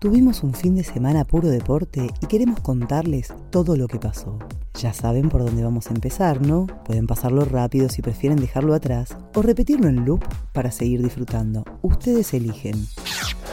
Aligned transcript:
Tuvimos 0.00 0.42
un 0.44 0.54
fin 0.54 0.74
de 0.76 0.82
semana 0.82 1.26
puro 1.26 1.48
deporte 1.48 2.08
y 2.22 2.26
queremos 2.26 2.60
contarles 2.60 3.34
todo 3.50 3.76
lo 3.76 3.86
que 3.86 3.98
pasó. 3.98 4.38
Ya 4.80 4.94
saben 4.94 5.28
por 5.28 5.44
dónde 5.44 5.62
vamos 5.62 5.88
a 5.88 5.90
empezar, 5.90 6.40
¿no? 6.40 6.66
Pueden 6.86 7.06
pasarlo 7.06 7.44
rápido 7.44 7.90
si 7.90 8.00
prefieren 8.00 8.40
dejarlo 8.40 8.72
atrás 8.72 9.14
o 9.34 9.42
repetirlo 9.42 9.88
en 9.88 10.06
loop 10.06 10.24
para 10.54 10.70
seguir 10.70 11.02
disfrutando. 11.02 11.64
Ustedes 11.82 12.32
eligen. 12.32 12.86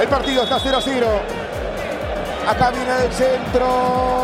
El 0.00 0.06
partido 0.06 0.44
está 0.44 0.60
0 0.62 0.76
a 0.76 0.80
0. 0.80 1.06
Acá 2.46 2.70
viene 2.70 2.92
del 2.92 3.10
centro. 3.10 4.17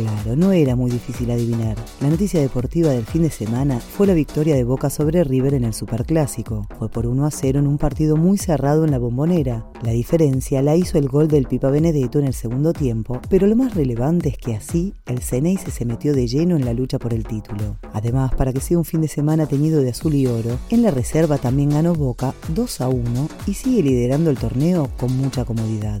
Claro, 0.00 0.34
no 0.34 0.52
era 0.52 0.76
muy 0.76 0.90
difícil 0.90 1.30
adivinar. 1.30 1.76
La 2.00 2.08
noticia 2.08 2.40
deportiva 2.40 2.88
del 2.88 3.04
fin 3.04 3.22
de 3.22 3.30
semana 3.30 3.80
fue 3.80 4.06
la 4.06 4.14
victoria 4.14 4.54
de 4.54 4.64
Boca 4.64 4.88
sobre 4.88 5.24
River 5.24 5.52
en 5.52 5.64
el 5.64 5.74
Superclásico. 5.74 6.66
Fue 6.78 6.88
por 6.88 7.06
1 7.06 7.26
a 7.26 7.30
0 7.30 7.58
en 7.58 7.66
un 7.66 7.76
partido 7.76 8.16
muy 8.16 8.38
cerrado 8.38 8.86
en 8.86 8.92
la 8.92 8.98
bombonera. 8.98 9.66
La 9.82 9.92
diferencia 9.92 10.62
la 10.62 10.74
hizo 10.74 10.96
el 10.96 11.08
gol 11.08 11.28
del 11.28 11.46
Pipa 11.46 11.68
Benedetto 11.68 12.18
en 12.18 12.26
el 12.26 12.32
segundo 12.32 12.72
tiempo, 12.72 13.20
pero 13.28 13.46
lo 13.46 13.56
más 13.56 13.74
relevante 13.74 14.30
es 14.30 14.38
que 14.38 14.54
así 14.54 14.94
el 15.04 15.20
Ceneice 15.20 15.70
se 15.70 15.84
metió 15.84 16.14
de 16.14 16.26
lleno 16.26 16.56
en 16.56 16.64
la 16.64 16.72
lucha 16.72 16.98
por 16.98 17.12
el 17.12 17.24
título. 17.24 17.76
Además, 17.92 18.34
para 18.34 18.54
que 18.54 18.60
sea 18.60 18.78
un 18.78 18.86
fin 18.86 19.02
de 19.02 19.08
semana 19.08 19.44
teñido 19.44 19.82
de 19.82 19.90
azul 19.90 20.14
y 20.14 20.26
oro, 20.26 20.58
en 20.70 20.82
la 20.82 20.92
reserva 20.92 21.36
también 21.36 21.70
ganó 21.70 21.92
Boca 21.92 22.34
2 22.54 22.80
a 22.80 22.88
1 22.88 23.28
y 23.46 23.52
sigue 23.52 23.82
liderando 23.82 24.30
el 24.30 24.38
torneo 24.38 24.88
con 24.98 25.14
mucha 25.18 25.44
comodidad. 25.44 26.00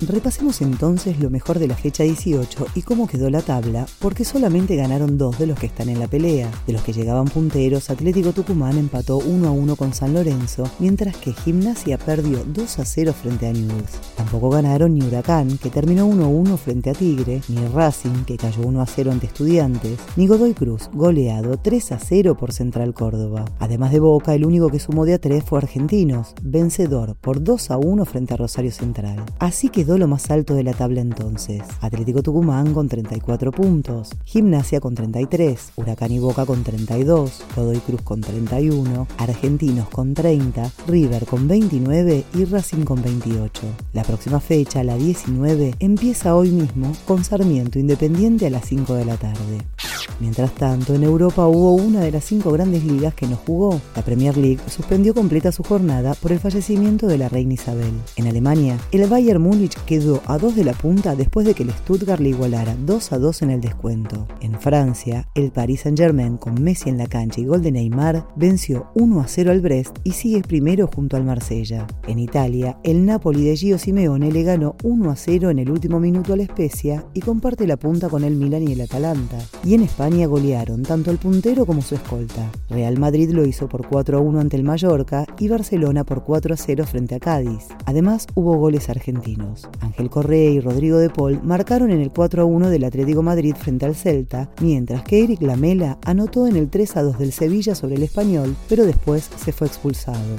Repasemos 0.00 0.60
entonces 0.60 1.18
lo 1.20 1.30
mejor 1.30 1.58
de 1.58 1.68
la 1.68 1.74
fecha 1.74 2.02
18 2.02 2.66
y 2.74 2.82
cómo 2.82 3.06
quedó 3.06 3.30
la 3.30 3.40
tabla, 3.40 3.86
porque 3.98 4.26
solamente 4.26 4.76
ganaron 4.76 5.16
dos 5.16 5.38
de 5.38 5.46
los 5.46 5.58
que 5.58 5.66
están 5.66 5.88
en 5.88 5.98
la 5.98 6.06
pelea. 6.06 6.50
De 6.66 6.74
los 6.74 6.82
que 6.82 6.92
llegaban 6.92 7.24
punteros, 7.26 7.88
Atlético 7.88 8.32
Tucumán 8.32 8.76
empató 8.76 9.16
1 9.16 9.48
a 9.48 9.50
1 9.50 9.76
con 9.76 9.94
San 9.94 10.12
Lorenzo, 10.12 10.68
mientras 10.80 11.16
que 11.16 11.32
Gimnasia 11.32 11.96
perdió 11.96 12.44
2 12.44 12.78
a 12.78 12.84
0 12.84 13.14
frente 13.14 13.46
a 13.46 13.52
Newell's. 13.52 13.98
Tampoco 14.16 14.50
ganaron 14.50 14.94
ni 14.94 15.02
Huracán, 15.02 15.56
que 15.56 15.70
terminó 15.70 16.06
1 16.06 16.24
a 16.24 16.28
1 16.28 16.56
frente 16.58 16.90
a 16.90 16.94
Tigre, 16.94 17.40
ni 17.48 17.66
Racing, 17.68 18.24
que 18.26 18.36
cayó 18.36 18.62
1 18.66 18.82
a 18.82 18.86
0 18.86 19.12
ante 19.12 19.26
Estudiantes, 19.26 19.98
ni 20.16 20.26
Godoy 20.26 20.52
Cruz, 20.52 20.90
goleado 20.92 21.56
3 21.56 21.92
a 21.92 21.98
0 21.98 22.36
por 22.36 22.52
Central 22.52 22.92
Córdoba. 22.92 23.46
Además 23.60 23.92
de 23.92 24.00
Boca, 24.00 24.34
el 24.34 24.44
único 24.44 24.68
que 24.68 24.78
sumó 24.78 25.06
de 25.06 25.14
a 25.14 25.18
3 25.18 25.42
fue 25.42 25.58
Argentinos, 25.58 26.34
vencedor 26.42 27.16
por 27.16 27.42
2 27.42 27.70
a 27.70 27.78
1 27.78 28.04
frente 28.04 28.34
a 28.34 28.36
Rosario 28.36 28.72
Central. 28.72 29.24
Así 29.38 29.70
lo 29.94 30.08
más 30.08 30.30
alto 30.32 30.54
de 30.54 30.64
la 30.64 30.72
tabla 30.72 31.00
entonces. 31.00 31.62
Atlético 31.80 32.22
Tucumán 32.22 32.74
con 32.74 32.88
34 32.88 33.52
puntos, 33.52 34.10
Gimnasia 34.24 34.80
con 34.80 34.96
33, 34.96 35.72
Huracán 35.76 36.10
y 36.10 36.18
Boca 36.18 36.44
con 36.44 36.64
32, 36.64 37.44
Godoy 37.54 37.78
Cruz 37.78 38.02
con 38.02 38.20
31, 38.20 39.06
Argentinos 39.18 39.88
con 39.88 40.14
30, 40.14 40.70
River 40.88 41.24
con 41.24 41.46
29 41.46 42.24
y 42.34 42.44
Racing 42.44 42.84
con 42.84 43.00
28. 43.00 43.62
La 43.92 44.02
próxima 44.02 44.40
fecha, 44.40 44.82
la 44.82 44.96
19, 44.96 45.76
empieza 45.78 46.34
hoy 46.34 46.50
mismo 46.50 46.92
con 47.06 47.22
Sarmiento 47.22 47.78
Independiente 47.78 48.46
a 48.46 48.50
las 48.50 48.64
5 48.66 48.94
de 48.94 49.04
la 49.04 49.16
tarde. 49.16 49.75
Mientras 50.20 50.54
tanto, 50.54 50.94
en 50.94 51.02
Europa 51.02 51.46
hubo 51.46 51.74
una 51.74 52.00
de 52.00 52.10
las 52.10 52.24
cinco 52.24 52.50
grandes 52.52 52.84
ligas 52.84 53.14
que 53.14 53.26
no 53.26 53.36
jugó. 53.36 53.80
La 53.94 54.02
Premier 54.02 54.36
League 54.36 54.60
suspendió 54.66 55.14
completa 55.14 55.52
su 55.52 55.62
jornada 55.62 56.14
por 56.14 56.32
el 56.32 56.40
fallecimiento 56.40 57.06
de 57.06 57.18
la 57.18 57.28
reina 57.28 57.54
Isabel. 57.54 57.92
En 58.16 58.26
Alemania, 58.26 58.78
el 58.92 59.06
Bayern 59.08 59.42
Múnich 59.42 59.76
quedó 59.84 60.22
a 60.26 60.38
dos 60.38 60.56
de 60.56 60.64
la 60.64 60.72
punta 60.72 61.14
después 61.14 61.46
de 61.46 61.54
que 61.54 61.64
el 61.64 61.70
Stuttgart 61.70 62.20
le 62.20 62.30
igualara 62.30 62.76
2 62.86 63.12
a 63.12 63.18
2 63.18 63.42
en 63.42 63.50
el 63.50 63.60
descuento. 63.60 64.26
En 64.40 64.58
Francia, 64.58 65.28
el 65.34 65.50
Paris 65.50 65.80
Saint-Germain 65.82 66.38
con 66.38 66.62
Messi 66.62 66.88
en 66.88 66.98
la 66.98 67.06
cancha 67.06 67.40
y 67.40 67.44
gol 67.44 67.62
de 67.62 67.72
Neymar 67.72 68.26
venció 68.36 68.86
1 68.94 69.20
a 69.20 69.28
0 69.28 69.50
al 69.50 69.60
Brest 69.60 69.98
y 70.04 70.12
sigue 70.12 70.42
primero 70.42 70.86
junto 70.86 71.16
al 71.16 71.24
Marsella. 71.24 71.86
En 72.06 72.18
Italia, 72.18 72.78
el 72.82 73.04
Napoli 73.04 73.44
de 73.44 73.56
Gio 73.56 73.78
Simeone 73.78 74.32
le 74.32 74.42
ganó 74.42 74.76
1 74.82 75.10
a 75.10 75.16
0 75.16 75.50
en 75.50 75.58
el 75.58 75.70
último 75.70 76.00
minuto 76.00 76.32
a 76.32 76.36
la 76.36 76.44
Spezia 76.44 77.04
y 77.12 77.20
comparte 77.20 77.66
la 77.66 77.76
punta 77.76 78.08
con 78.08 78.24
el 78.24 78.36
Milan 78.36 78.66
y 78.66 78.72
el 78.72 78.80
Atalanta. 78.80 79.38
Y 79.64 79.74
en 79.74 79.82
España 79.82 80.05
golearon 80.10 80.82
tanto 80.82 81.10
el 81.10 81.18
puntero 81.18 81.66
como 81.66 81.82
su 81.82 81.96
escolta. 81.96 82.50
Real 82.70 82.98
Madrid 82.98 83.30
lo 83.30 83.44
hizo 83.44 83.68
por 83.68 83.86
4 83.86 84.18
a 84.18 84.20
1 84.20 84.40
ante 84.40 84.56
el 84.56 84.62
Mallorca 84.62 85.26
y 85.38 85.48
Barcelona 85.48 86.04
por 86.04 86.22
4 86.22 86.54
a 86.54 86.56
0 86.56 86.84
frente 86.86 87.16
a 87.16 87.20
Cádiz. 87.20 87.66
Además, 87.84 88.26
hubo 88.34 88.56
goles 88.56 88.88
argentinos. 88.88 89.68
Ángel 89.80 90.08
Correa 90.08 90.50
y 90.50 90.60
Rodrigo 90.60 90.98
de 90.98 91.10
Paul 91.10 91.40
marcaron 91.42 91.90
en 91.90 92.00
el 92.00 92.10
4 92.10 92.42
a 92.42 92.44
1 92.44 92.70
del 92.70 92.84
Atlético 92.84 93.22
Madrid 93.22 93.54
frente 93.58 93.84
al 93.84 93.96
Celta, 93.96 94.48
mientras 94.60 95.02
que 95.02 95.24
Eric 95.24 95.42
Lamela 95.42 95.98
anotó 96.04 96.46
en 96.46 96.56
el 96.56 96.70
3 96.70 96.96
a 96.96 97.02
2 97.02 97.18
del 97.18 97.32
Sevilla 97.32 97.74
sobre 97.74 97.96
el 97.96 98.04
Español, 98.04 98.54
pero 98.68 98.86
después 98.86 99.28
se 99.36 99.52
fue 99.52 99.66
expulsado. 99.66 100.36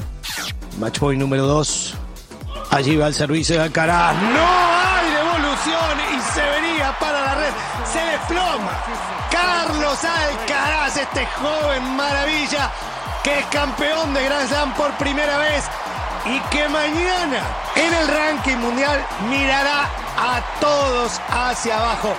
Matchboy 0.80 1.18
número 1.18 1.46
2. 1.46 1.96
Allí 2.72 2.96
va 2.96 3.08
el 3.08 3.14
servicio 3.14 3.58
de 3.58 3.64
Alcaraz. 3.64 4.16
¡No 4.16 4.67
para 7.00 7.22
la 7.22 7.36
red. 7.36 7.54
Se 7.92 8.00
desploma. 8.00 8.72
Carlos 9.32 10.00
Alcaraz, 10.04 10.98
este 10.98 11.26
joven 11.26 11.84
maravilla 11.96 12.72
que 13.24 13.40
es 13.40 13.46
campeón 13.48 14.14
de 14.14 14.24
Grand 14.24 14.48
Slam 14.48 14.74
por 14.76 14.92
primera 14.98 15.38
vez 15.38 15.66
y 16.26 16.40
que 16.50 16.68
mañana 16.70 17.44
en 17.76 17.94
el 17.94 18.08
ranking 18.08 18.58
mundial 18.58 19.00
mirará 19.30 19.84
a 20.18 20.42
todos 20.62 21.20
hacia 21.30 21.78
abajo. 21.78 22.10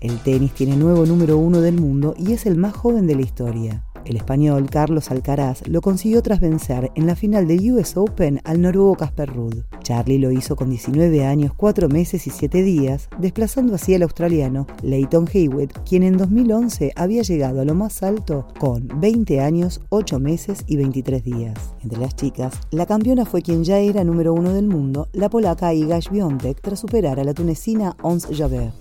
El 0.00 0.18
tenis 0.20 0.52
tiene 0.52 0.76
nuevo 0.76 1.04
número 1.06 1.38
uno 1.38 1.60
del 1.60 1.74
mundo 1.74 2.14
y 2.16 2.34
es 2.34 2.46
el 2.46 2.56
más 2.56 2.74
joven 2.74 3.06
de 3.06 3.16
la 3.16 3.22
historia. 3.22 3.84
El 4.04 4.16
español 4.16 4.70
Carlos 4.70 5.10
Alcaraz 5.10 5.66
lo 5.66 5.80
consiguió 5.80 6.22
tras 6.22 6.40
vencer 6.40 6.92
en 6.94 7.06
la 7.06 7.16
final 7.16 7.46
de 7.48 7.72
US 7.72 7.96
Open 7.96 8.40
al 8.44 8.62
noruego 8.62 8.94
Casper 8.96 9.34
Ruud. 9.34 9.64
Charlie 9.88 10.18
lo 10.18 10.30
hizo 10.30 10.54
con 10.54 10.68
19 10.68 11.24
años, 11.24 11.52
4 11.56 11.88
meses 11.88 12.26
y 12.26 12.30
7 12.30 12.62
días, 12.62 13.08
desplazando 13.18 13.74
así 13.74 13.94
al 13.94 14.02
australiano 14.02 14.66
Leighton 14.82 15.26
Hewitt, 15.32 15.72
quien 15.88 16.02
en 16.02 16.18
2011 16.18 16.92
había 16.94 17.22
llegado 17.22 17.62
a 17.62 17.64
lo 17.64 17.74
más 17.74 18.02
alto 18.02 18.46
con 18.58 18.86
20 19.00 19.40
años, 19.40 19.80
8 19.88 20.20
meses 20.20 20.62
y 20.66 20.76
23 20.76 21.24
días. 21.24 21.54
Entre 21.82 21.98
las 21.98 22.14
chicas, 22.14 22.52
la 22.70 22.84
campeona 22.84 23.24
fue 23.24 23.40
quien 23.40 23.64
ya 23.64 23.78
era 23.78 24.04
número 24.04 24.34
uno 24.34 24.52
del 24.52 24.66
mundo, 24.66 25.08
la 25.14 25.30
polaca 25.30 25.72
Iga 25.72 26.02
Świątek, 26.02 26.60
tras 26.60 26.80
superar 26.80 27.18
a 27.18 27.24
la 27.24 27.32
tunecina 27.32 27.96
Ons 28.02 28.28
Jabeur. 28.30 28.72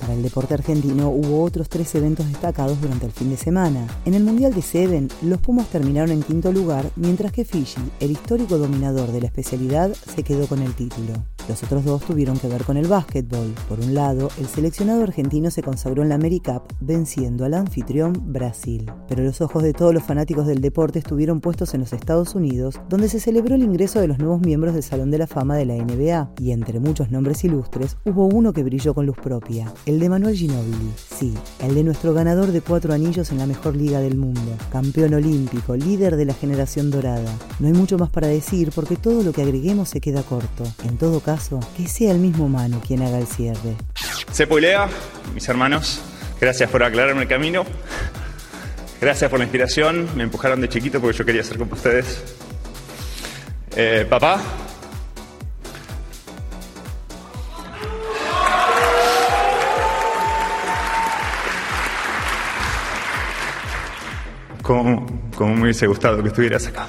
Para 0.00 0.14
el 0.14 0.22
deporte 0.22 0.54
argentino 0.54 1.10
hubo 1.10 1.42
otros 1.42 1.68
tres 1.68 1.94
eventos 1.94 2.26
destacados 2.26 2.80
durante 2.80 3.04
el 3.04 3.12
fin 3.12 3.28
de 3.28 3.36
semana. 3.36 3.86
En 4.06 4.14
el 4.14 4.24
Mundial 4.24 4.54
de 4.54 4.62
Seven, 4.62 5.08
los 5.22 5.40
Pumas 5.40 5.68
terminaron 5.68 6.10
en 6.10 6.22
quinto 6.22 6.52
lugar, 6.52 6.90
mientras 6.96 7.32
que 7.32 7.44
Fiji, 7.44 7.80
el 8.00 8.10
histórico 8.10 8.56
dominador 8.56 9.12
de 9.12 9.20
la 9.20 9.26
especialidad, 9.26 9.92
se 9.92 10.22
quedó 10.22 10.46
con 10.50 10.62
el 10.62 10.74
título. 10.74 11.39
Los 11.48 11.62
otros 11.62 11.84
dos 11.84 12.02
tuvieron 12.02 12.38
que 12.38 12.48
ver 12.48 12.64
con 12.64 12.76
el 12.76 12.86
básquetbol. 12.86 13.54
Por 13.68 13.80
un 13.80 13.94
lado, 13.94 14.30
el 14.38 14.46
seleccionado 14.46 15.02
argentino 15.02 15.50
se 15.50 15.62
consagró 15.62 16.02
en 16.02 16.08
la 16.08 16.14
AmeriCup 16.16 16.62
venciendo 16.80 17.44
al 17.44 17.54
anfitrión 17.54 18.12
Brasil. 18.32 18.90
Pero 19.08 19.24
los 19.24 19.40
ojos 19.40 19.62
de 19.62 19.72
todos 19.72 19.92
los 19.94 20.02
fanáticos 20.02 20.46
del 20.46 20.60
deporte 20.60 20.98
estuvieron 20.98 21.40
puestos 21.40 21.74
en 21.74 21.80
los 21.80 21.92
Estados 21.92 22.34
Unidos, 22.34 22.80
donde 22.88 23.08
se 23.08 23.20
celebró 23.20 23.54
el 23.54 23.62
ingreso 23.62 24.00
de 24.00 24.08
los 24.08 24.18
nuevos 24.18 24.40
miembros 24.40 24.74
del 24.74 24.82
Salón 24.82 25.10
de 25.10 25.18
la 25.18 25.26
Fama 25.26 25.56
de 25.56 25.66
la 25.66 25.74
NBA. 25.74 26.32
Y 26.38 26.52
entre 26.52 26.80
muchos 26.80 27.10
nombres 27.10 27.42
ilustres, 27.44 27.96
hubo 28.04 28.26
uno 28.26 28.52
que 28.52 28.62
brilló 28.62 28.94
con 28.94 29.06
luz 29.06 29.16
propia, 29.16 29.72
el 29.86 29.98
de 29.98 30.08
Manuel 30.08 30.36
Ginóbili. 30.36 30.92
Sí, 30.96 31.34
el 31.60 31.74
de 31.74 31.84
nuestro 31.84 32.14
ganador 32.14 32.52
de 32.52 32.60
cuatro 32.60 32.92
anillos 32.92 33.30
en 33.30 33.38
la 33.38 33.46
mejor 33.46 33.76
liga 33.76 34.00
del 34.00 34.16
mundo, 34.16 34.40
campeón 34.70 35.14
olímpico, 35.14 35.76
líder 35.76 36.16
de 36.16 36.24
la 36.24 36.34
generación 36.34 36.90
dorada. 36.90 37.32
No 37.58 37.66
hay 37.66 37.72
mucho 37.72 37.98
más 37.98 38.10
para 38.10 38.28
decir 38.28 38.70
porque 38.74 38.96
todo 38.96 39.22
lo 39.22 39.32
que 39.32 39.42
agreguemos 39.42 39.88
se 39.88 40.00
queda 40.00 40.22
corto. 40.22 40.64
En 40.84 40.96
todo 40.96 41.20
caso, 41.20 41.39
que 41.76 41.88
sea 41.88 42.12
el 42.12 42.18
mismo 42.18 42.44
humano 42.44 42.80
quien 42.86 43.02
haga 43.02 43.18
el 43.18 43.26
cierre. 43.26 43.76
Sepo 44.32 44.58
y 44.58 44.66
mis 45.34 45.48
hermanos, 45.48 46.00
gracias 46.40 46.70
por 46.70 46.82
aclararme 46.82 47.22
el 47.22 47.28
camino. 47.28 47.64
Gracias 49.00 49.30
por 49.30 49.38
la 49.38 49.46
inspiración. 49.46 50.08
Me 50.14 50.24
empujaron 50.24 50.60
de 50.60 50.68
chiquito 50.68 51.00
porque 51.00 51.16
yo 51.16 51.24
quería 51.24 51.42
ser 51.42 51.56
como 51.56 51.72
ustedes. 51.72 52.22
Eh, 53.74 54.06
papá. 54.08 54.40
Como, 64.62 65.30
como 65.34 65.54
me 65.56 65.62
hubiese 65.62 65.86
gustado 65.86 66.22
que 66.22 66.28
estuvieras 66.28 66.66
acá. 66.66 66.86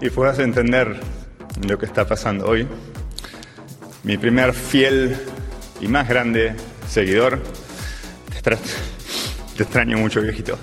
Y 0.00 0.10
puedas 0.10 0.38
entender 0.40 1.00
lo 1.66 1.78
que 1.78 1.86
está 1.86 2.06
pasando 2.06 2.46
hoy. 2.46 2.66
Mi 4.04 4.16
primer 4.16 4.54
fiel 4.54 5.16
y 5.80 5.88
más 5.88 6.08
grande 6.08 6.54
seguidor. 6.88 7.42
Te, 8.30 8.34
extra- 8.34 8.58
te 9.56 9.62
extraño 9.62 9.98
mucho, 9.98 10.20
viejito. 10.22 10.58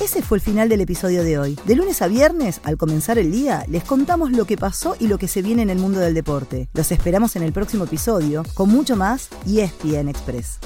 Ese 0.00 0.22
fue 0.22 0.38
el 0.38 0.42
final 0.42 0.68
del 0.68 0.80
episodio 0.82 1.22
de 1.24 1.38
hoy. 1.38 1.58
De 1.64 1.76
lunes 1.76 2.02
a 2.02 2.08
viernes, 2.08 2.60
al 2.64 2.76
comenzar 2.76 3.18
el 3.18 3.30
día, 3.32 3.64
les 3.68 3.84
contamos 3.84 4.32
lo 4.32 4.44
que 4.44 4.56
pasó 4.56 4.96
y 4.98 5.06
lo 5.08 5.18
que 5.18 5.28
se 5.28 5.40
viene 5.40 5.62
en 5.62 5.70
el 5.70 5.78
mundo 5.78 5.98
del 6.00 6.14
deporte. 6.14 6.68
Los 6.74 6.92
esperamos 6.92 7.36
en 7.36 7.42
el 7.42 7.52
próximo 7.52 7.84
episodio 7.84 8.42
con 8.54 8.68
mucho 8.68 8.96
más 8.96 9.28
y 9.46 9.60
ESPN 9.60 10.08
Express. 10.08 10.58